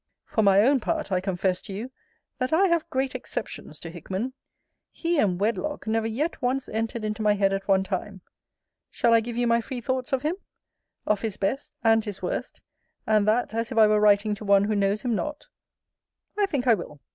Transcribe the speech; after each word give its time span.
For 0.25 0.41
my 0.41 0.63
own 0.63 0.79
part, 0.79 1.11
I 1.11 1.21
confess 1.21 1.61
to 1.61 1.73
you, 1.73 1.91
that 2.39 2.51
I 2.51 2.65
have 2.69 2.89
great 2.89 3.13
exceptions 3.13 3.79
to 3.81 3.91
Hickman. 3.91 4.33
He 4.89 5.19
and 5.19 5.39
wedlock 5.39 5.85
never 5.85 6.07
yet 6.07 6.41
once 6.41 6.67
entered 6.67 7.05
into 7.05 7.21
my 7.21 7.33
head 7.35 7.53
at 7.53 7.67
one 7.67 7.83
time. 7.83 8.21
Shall 8.89 9.13
I 9.13 9.19
give 9.19 9.37
you 9.37 9.45
my 9.45 9.61
free 9.61 9.79
thoughts 9.79 10.11
of 10.11 10.23
him? 10.23 10.37
Of 11.05 11.21
his 11.21 11.37
best 11.37 11.71
and 11.83 12.03
his 12.03 12.19
worst; 12.19 12.61
and 13.05 13.27
that 13.27 13.53
as 13.53 13.71
if 13.71 13.77
I 13.77 13.85
were 13.85 13.99
writing 14.01 14.33
to 14.33 14.43
one 14.43 14.63
who 14.63 14.75
knows 14.75 15.03
him 15.03 15.13
not? 15.13 15.45
I 16.35 16.47
think 16.47 16.65
I 16.65 16.73
will. 16.73 16.99